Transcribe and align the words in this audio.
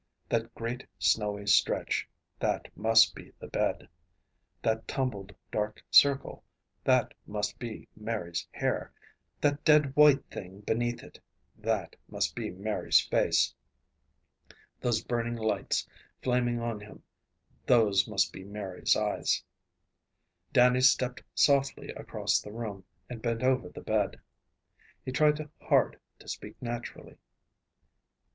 That 0.29 0.55
great 0.55 0.87
snowy 0.97 1.45
stretch, 1.45 2.09
that 2.39 2.75
must 2.75 3.13
be 3.13 3.33
the 3.37 3.45
bed. 3.47 3.87
That 4.63 4.87
tumbled 4.87 5.31
dark 5.51 5.83
circle, 5.91 6.43
that 6.83 7.13
must 7.27 7.59
be 7.59 7.87
Mary's 7.95 8.47
hair. 8.51 8.91
That 9.41 9.63
dead 9.63 9.95
white 9.95 10.25
thing 10.31 10.61
beneath 10.61 11.03
it, 11.03 11.19
that 11.55 11.95
must 12.09 12.35
be 12.35 12.49
Mary's 12.49 12.99
face. 12.99 13.53
Those 14.79 15.03
burning 15.03 15.35
lights, 15.35 15.87
flaming 16.23 16.59
on 16.59 16.79
him, 16.79 17.03
those 17.67 18.07
must 18.07 18.33
be 18.33 18.43
Mary's 18.43 18.95
eyes. 18.95 19.43
Dannie 20.51 20.81
stepped 20.81 21.21
softly 21.35 21.89
across 21.89 22.41
the 22.41 22.51
room, 22.51 22.83
and 23.07 23.21
bent 23.21 23.43
over 23.43 23.69
the 23.69 23.81
bed. 23.81 24.19
He 25.05 25.11
tried 25.11 25.47
hard 25.61 25.99
to 26.17 26.27
speak 26.27 26.59
naturally. 26.59 27.17